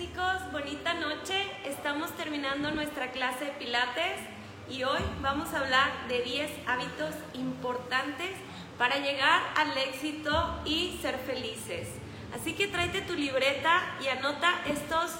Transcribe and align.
chicos, 0.00 0.50
bonita 0.50 0.94
noche. 0.94 1.34
Estamos 1.66 2.10
terminando 2.16 2.70
nuestra 2.70 3.10
clase 3.10 3.44
de 3.44 3.50
Pilates 3.50 4.18
y 4.70 4.82
hoy 4.82 5.02
vamos 5.20 5.52
a 5.52 5.60
hablar 5.60 5.90
de 6.08 6.22
10 6.22 6.50
hábitos 6.66 7.14
importantes 7.34 8.30
para 8.78 8.96
llegar 8.96 9.42
al 9.56 9.76
éxito 9.76 10.58
y 10.64 10.98
ser 11.02 11.18
felices. 11.18 11.86
Así 12.34 12.54
que 12.54 12.66
tráete 12.66 13.02
tu 13.02 13.12
libreta 13.12 13.82
y 14.02 14.08
anota 14.08 14.62
estos 14.66 15.10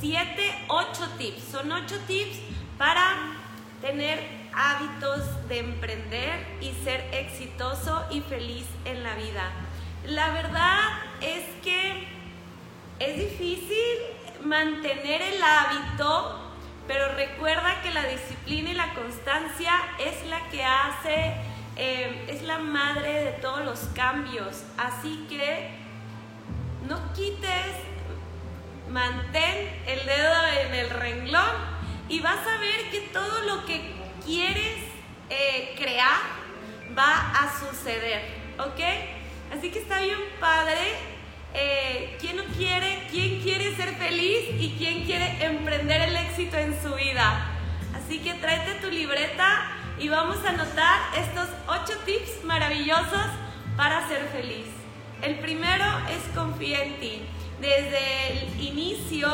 7, 0.00 0.64
8 0.66 1.08
tips. 1.16 1.44
Son 1.52 1.70
8 1.70 2.00
tips 2.08 2.40
para 2.76 3.36
tener 3.80 4.18
hábitos 4.52 5.48
de 5.48 5.60
emprender 5.60 6.44
y 6.60 6.72
ser 6.82 7.08
exitoso 7.14 8.04
y 8.10 8.20
feliz 8.22 8.66
en 8.84 9.04
la 9.04 9.14
vida. 9.14 9.52
La 10.06 10.30
verdad 10.30 10.80
es 11.20 11.44
que 11.62 12.17
es 12.98 13.16
difícil 13.16 13.98
mantener 14.42 15.22
el 15.22 15.42
hábito, 15.42 16.52
pero 16.86 17.08
recuerda 17.14 17.80
que 17.82 17.90
la 17.90 18.06
disciplina 18.06 18.70
y 18.70 18.74
la 18.74 18.94
constancia 18.94 19.72
es 19.98 20.26
la 20.26 20.48
que 20.48 20.64
hace, 20.64 21.34
eh, 21.76 22.26
es 22.28 22.42
la 22.42 22.58
madre 22.58 23.24
de 23.24 23.32
todos 23.32 23.64
los 23.64 23.80
cambios. 23.94 24.64
Así 24.76 25.26
que 25.28 25.70
no 26.88 27.12
quites, 27.12 27.76
mantén 28.90 29.82
el 29.86 30.06
dedo 30.06 30.46
en 30.66 30.74
el 30.74 30.90
renglón 30.90 31.78
y 32.08 32.20
vas 32.20 32.46
a 32.46 32.58
ver 32.58 32.90
que 32.90 33.00
todo 33.12 33.42
lo 33.42 33.66
que 33.66 33.94
quieres 34.24 34.78
eh, 35.28 35.74
crear 35.76 36.20
va 36.96 37.32
a 37.32 37.60
suceder, 37.60 38.22
¿ok? 38.58 39.56
Así 39.56 39.70
que 39.70 39.80
está 39.80 40.00
bien 40.00 40.18
padre 40.40 41.17
eh, 41.54 42.16
quién 42.20 42.36
no 42.36 42.44
quiere, 42.56 43.06
quién 43.10 43.40
quiere 43.40 43.74
ser 43.76 43.94
feliz 43.96 44.50
y 44.58 44.74
quién 44.78 45.04
quiere 45.04 45.44
emprender 45.44 46.02
el 46.02 46.16
éxito 46.16 46.56
en 46.56 46.80
su 46.82 46.94
vida. 46.94 47.54
Así 47.94 48.18
que 48.18 48.34
tráete 48.34 48.80
tu 48.80 48.90
libreta 48.90 49.72
y 49.98 50.08
vamos 50.08 50.38
a 50.44 50.50
anotar 50.50 51.00
estos 51.16 51.48
ocho 51.66 51.98
tips 52.04 52.44
maravillosos 52.44 53.26
para 53.76 54.06
ser 54.08 54.26
feliz. 54.28 54.66
El 55.22 55.38
primero 55.40 55.84
es 56.10 56.34
confía 56.34 56.84
en 56.84 57.00
ti. 57.00 57.22
Desde 57.60 58.30
el 58.30 58.60
inicio, 58.60 59.28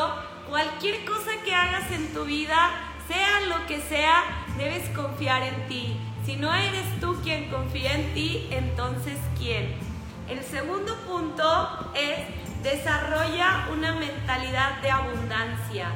cualquier 0.49 1.05
cosa 1.05 1.31
que 1.43 1.53
hagas 1.53 1.91
en 1.91 2.11
tu 2.13 2.25
vida, 2.25 2.71
sea 3.07 3.41
lo 3.41 3.67
que 3.67 3.81
sea, 3.81 4.23
debes 4.57 4.89
confiar 4.89 5.43
en 5.43 5.67
ti. 5.67 5.97
Si 6.25 6.35
no 6.37 6.53
eres 6.53 6.99
tú 6.99 7.19
quien 7.23 7.49
confía 7.51 7.93
en 7.93 8.13
ti, 8.15 8.47
entonces 8.49 9.17
¿quién? 9.37 9.84
El 10.29 10.43
segundo 10.43 10.95
punto 11.07 11.91
es 11.93 12.63
desarrolla 12.63 13.67
una 13.71 13.93
mentalidad 13.93 14.81
de 14.81 14.89
abundancia. 14.89 15.89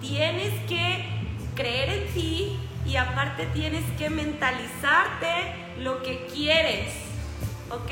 Tienes 0.00 0.52
que 0.66 1.04
creer 1.54 1.90
en 1.90 2.14
ti 2.14 2.58
y 2.86 2.96
aparte 2.96 3.44
tienes 3.52 3.84
que 3.98 4.08
mentalizarte 4.08 5.74
lo 5.80 6.02
que 6.02 6.26
quieres. 6.32 6.94
¿Ok? 7.70 7.90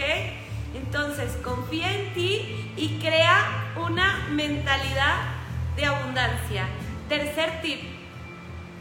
Entonces 0.75 1.37
confía 1.45 1.93
en 1.93 2.15
ti 2.15 2.73
y 2.77 2.99
crea 2.99 3.73
una 3.77 4.29
mentalidad 4.31 5.17
de 5.77 5.85
abundancia. 5.85 6.67
Tercer 7.11 7.61
tip, 7.61 7.81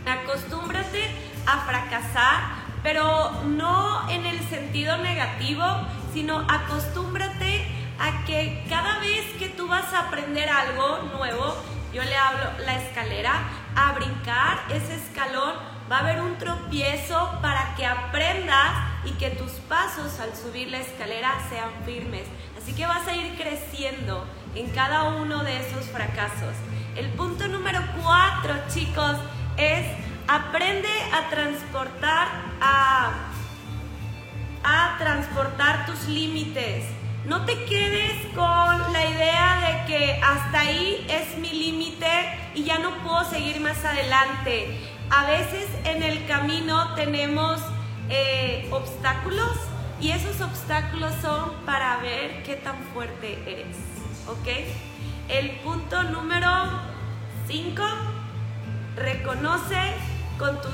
acostúmbrate 0.06 1.12
a 1.46 1.60
fracasar, 1.66 2.62
pero 2.84 3.44
no 3.44 4.10
en 4.10 4.26
el 4.26 4.40
sentido 4.48 4.98
negativo, 4.98 5.66
sino 6.14 6.46
acostúmbrate 6.50 7.66
a 8.00 8.26
que 8.26 8.66
cada 8.70 9.00
vez 9.00 9.26
que 9.38 9.50
tú 9.50 9.68
vas 9.68 9.94
a 9.94 10.08
aprender 10.08 10.50
algo 10.50 11.00
nuevo, 11.18 11.56
yo 11.94 12.04
le 12.04 12.16
hablo 12.16 12.52
la 12.66 12.78
escalera, 12.78 13.34
a 13.76 13.94
brincar 13.94 14.60
ese 14.70 14.96
escalón, 14.96 15.56
va 15.92 15.98
a 15.98 16.00
haber 16.00 16.22
un 16.22 16.38
tropiezo 16.38 17.40
para 17.42 17.76
que 17.76 17.86
aprendas 17.86 18.92
y 19.06 19.12
que 19.12 19.30
tus 19.32 19.52
pasos 19.70 20.20
al 20.20 20.36
subir 20.36 20.70
la 20.70 20.80
escalera 20.80 21.34
sean 21.50 21.70
firmes. 21.86 22.28
Así 22.58 22.74
que 22.74 22.86
vas 22.86 23.08
a 23.08 23.16
ir 23.16 23.36
creciendo 23.38 24.26
en 24.56 24.70
cada 24.72 25.04
uno 25.04 25.44
de 25.44 25.60
esos 25.60 25.86
fracasos. 25.86 26.56
El 26.96 27.10
punto 27.10 27.48
número 27.48 27.80
cuatro, 28.02 28.54
chicos, 28.74 29.18
es 29.58 29.86
aprende 30.28 30.90
a 31.14 31.30
transportar 31.30 32.28
a 32.62 33.31
a 34.64 34.96
transportar 34.98 35.86
tus 35.86 36.08
límites. 36.08 36.86
No 37.26 37.46
te 37.46 37.66
quedes 37.66 38.26
con 38.36 38.94
la 38.94 39.06
idea 39.06 39.86
de 39.86 39.86
que 39.86 40.22
hasta 40.22 40.62
ahí 40.62 41.06
es 41.10 41.38
mi 41.38 41.52
límite 41.52 42.08
y 42.56 42.64
ya 42.64 42.80
no 42.80 42.98
puedo 43.04 43.24
seguir 43.30 43.60
más 43.62 43.84
adelante. 43.86 44.80
A 45.10 45.26
veces 45.26 45.68
en 45.86 46.04
el 46.04 46.26
camino 46.26 46.96
tenemos 46.96 47.62
eh, 48.10 48.68
obstáculos 48.72 49.58
y 50.00 50.12
esos 50.12 50.42
obstáculos 50.42 51.14
son 51.22 51.52
para 51.66 51.98
ver 51.98 52.44
qué 52.44 52.56
tan 52.56 52.78
fuerte 52.94 53.40
eres. 53.46 53.78
¿Ok? 54.28 54.48
El 55.30 55.52
punto 55.60 56.04
número 56.04 56.50
5, 57.48 57.84
reconoce 58.96 59.94
con 60.40 60.60
tus... 60.62 60.74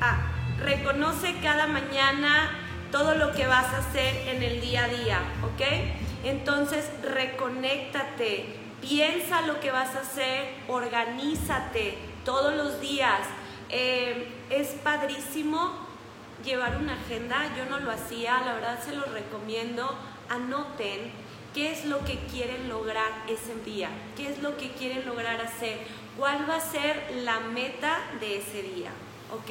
Ah, 0.00 0.18
reconoce 0.58 1.34
cada 1.42 1.66
mañana 1.66 2.61
todo 2.92 3.14
lo 3.14 3.32
que 3.32 3.46
vas 3.46 3.72
a 3.74 3.78
hacer 3.78 4.28
en 4.28 4.42
el 4.42 4.60
día 4.60 4.84
a 4.84 4.88
día, 4.88 5.18
¿ok? 5.42 5.62
Entonces, 6.24 6.88
reconéctate, 7.02 8.54
piensa 8.80 9.40
lo 9.42 9.58
que 9.58 9.72
vas 9.72 9.96
a 9.96 10.00
hacer, 10.00 10.54
organízate 10.68 11.98
todos 12.24 12.54
los 12.54 12.80
días. 12.80 13.20
Eh, 13.70 14.28
es 14.50 14.68
padrísimo 14.84 15.72
llevar 16.44 16.76
una 16.76 16.92
agenda, 16.92 17.56
yo 17.56 17.64
no 17.64 17.80
lo 17.80 17.90
hacía, 17.90 18.40
la 18.44 18.54
verdad 18.54 18.78
se 18.84 18.94
lo 18.94 19.04
recomiendo, 19.06 19.96
anoten 20.28 21.10
qué 21.54 21.72
es 21.72 21.86
lo 21.86 22.04
que 22.04 22.18
quieren 22.30 22.68
lograr 22.68 23.10
ese 23.26 23.54
día, 23.64 23.88
qué 24.16 24.28
es 24.30 24.42
lo 24.42 24.56
que 24.58 24.70
quieren 24.72 25.06
lograr 25.06 25.40
hacer, 25.40 25.78
cuál 26.18 26.48
va 26.48 26.56
a 26.56 26.60
ser 26.60 27.10
la 27.24 27.40
meta 27.40 27.98
de 28.20 28.38
ese 28.38 28.62
día, 28.62 28.90
¿ok? 29.32 29.50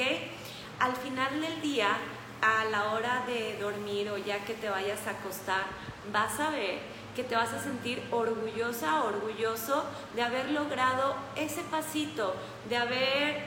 Al 0.79 0.95
final 0.95 1.41
del 1.41 1.61
día 1.61 1.97
a 2.41 2.65
la 2.65 2.91
hora 2.91 3.23
de 3.27 3.57
dormir 3.59 4.09
o 4.09 4.17
ya 4.17 4.43
que 4.43 4.53
te 4.53 4.69
vayas 4.69 5.05
a 5.07 5.11
acostar, 5.11 5.63
vas 6.11 6.39
a 6.39 6.49
ver 6.49 6.79
que 7.15 7.23
te 7.23 7.35
vas 7.35 7.53
a 7.53 7.61
sentir 7.61 8.01
orgullosa, 8.11 9.03
orgulloso 9.03 9.85
de 10.15 10.21
haber 10.21 10.49
logrado 10.51 11.15
ese 11.35 11.61
pasito, 11.63 12.35
de 12.69 12.77
haber, 12.77 13.43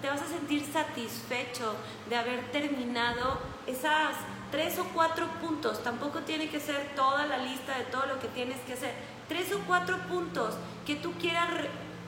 te 0.00 0.08
vas 0.08 0.20
a 0.20 0.26
sentir 0.26 0.64
satisfecho 0.64 1.74
de 2.08 2.16
haber 2.16 2.50
terminado 2.52 3.38
esas 3.66 4.14
tres 4.50 4.78
o 4.78 4.84
cuatro 4.94 5.26
puntos. 5.40 5.82
Tampoco 5.82 6.20
tiene 6.20 6.48
que 6.48 6.60
ser 6.60 6.94
toda 6.94 7.26
la 7.26 7.38
lista 7.38 7.78
de 7.78 7.84
todo 7.84 8.06
lo 8.06 8.18
que 8.18 8.28
tienes 8.28 8.58
que 8.60 8.74
hacer. 8.74 8.92
Tres 9.28 9.52
o 9.52 9.58
cuatro 9.66 9.96
puntos 10.08 10.54
que 10.86 10.96
tú 10.96 11.12
quieras 11.12 11.48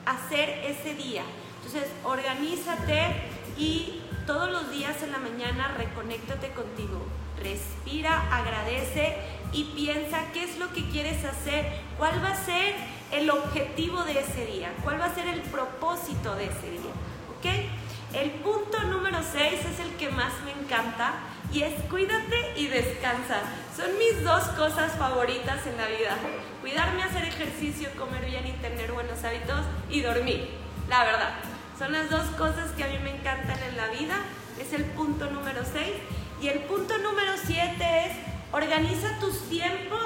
hacer 0.05 0.49
ese 0.65 0.93
día. 0.95 1.23
Entonces, 1.63 1.89
organízate 2.03 3.21
y 3.57 4.01
todos 4.25 4.51
los 4.51 4.71
días 4.71 5.01
en 5.03 5.11
la 5.11 5.17
mañana 5.19 5.73
reconéctate 5.77 6.51
contigo. 6.51 7.05
Respira, 7.41 8.35
agradece 8.35 9.17
y 9.53 9.65
piensa 9.75 10.31
qué 10.33 10.43
es 10.43 10.57
lo 10.57 10.71
que 10.73 10.87
quieres 10.89 11.23
hacer, 11.25 11.65
cuál 11.97 12.23
va 12.23 12.29
a 12.29 12.45
ser 12.45 12.75
el 13.11 13.29
objetivo 13.29 14.03
de 14.03 14.19
ese 14.19 14.45
día, 14.45 14.73
cuál 14.83 14.99
va 14.99 15.05
a 15.05 15.15
ser 15.15 15.27
el 15.27 15.41
propósito 15.41 16.35
de 16.35 16.45
ese 16.45 16.71
día. 16.71 16.91
¿Ok? 17.37 17.45
El 18.13 18.31
punto 18.31 18.81
número 18.83 19.19
6 19.21 19.53
es 19.65 19.79
el 19.79 19.95
que 19.95 20.09
más 20.09 20.33
me 20.45 20.51
encanta 20.51 21.13
y 21.51 21.63
es 21.63 21.73
cuídate 21.89 22.53
y 22.55 22.67
descansa. 22.67 23.41
Son 23.75 23.97
mis 23.97 24.23
dos 24.23 24.43
cosas 24.49 24.93
favoritas 24.93 25.65
en 25.65 25.77
la 25.77 25.87
vida. 25.87 26.17
Cuidarme, 26.61 27.03
hacer 27.03 27.25
ejercicio, 27.25 27.89
comer 27.97 28.25
bien 28.25 28.47
y 28.47 28.51
tener 28.53 28.91
buenos 28.91 29.23
hábitos 29.23 29.61
y 29.89 30.01
dormir. 30.01 30.49
La 30.89 31.03
verdad. 31.03 31.50
Son 31.81 31.93
las 31.93 32.11
dos 32.11 32.27
cosas 32.37 32.69
que 32.77 32.83
a 32.83 32.87
mí 32.89 32.99
me 32.99 33.09
encantan 33.09 33.57
en 33.63 33.75
la 33.75 33.87
vida. 33.87 34.13
Es 34.59 34.71
el 34.71 34.85
punto 34.85 35.31
número 35.31 35.63
6. 35.65 35.83
Y 36.39 36.47
el 36.49 36.59
punto 36.65 36.95
número 36.99 37.31
7 37.43 38.05
es 38.05 38.11
organiza 38.51 39.17
tus 39.19 39.49
tiempos 39.49 40.05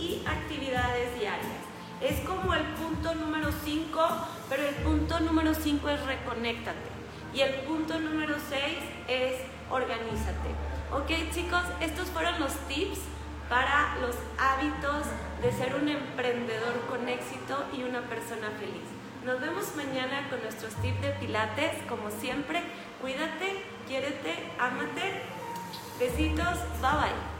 y 0.00 0.24
actividades 0.26 1.16
diarias. 1.16 1.62
Es 2.00 2.18
como 2.26 2.52
el 2.52 2.64
punto 2.64 3.14
número 3.14 3.50
5, 3.64 4.00
pero 4.48 4.68
el 4.68 4.74
punto 4.74 5.20
número 5.20 5.54
5 5.54 5.88
es 5.88 6.04
reconéctate. 6.04 6.90
Y 7.32 7.42
el 7.42 7.60
punto 7.60 8.00
número 8.00 8.34
6 8.50 8.60
es 9.06 9.34
organízate. 9.70 10.50
Ok 10.90 11.32
chicos, 11.32 11.62
estos 11.80 12.08
fueron 12.08 12.40
los 12.40 12.54
tips 12.66 12.98
para 13.48 13.98
los 14.00 14.16
hábitos 14.36 15.06
de 15.40 15.52
ser 15.52 15.76
un 15.76 15.88
emprendedor 15.88 16.74
con 16.88 17.08
éxito 17.08 17.66
y 17.72 17.84
una 17.84 18.00
persona 18.00 18.50
feliz. 18.58 19.03
Nos 19.24 19.40
vemos 19.40 19.74
mañana 19.74 20.28
con 20.28 20.42
nuestros 20.42 20.74
tips 20.82 21.00
de 21.00 21.10
pilates. 21.12 21.82
Como 21.88 22.10
siempre, 22.10 22.60
cuídate, 23.00 23.64
quiérete, 23.86 24.52
ámate. 24.58 25.22
Besitos, 25.98 26.58
bye 26.82 26.90
bye. 26.90 27.33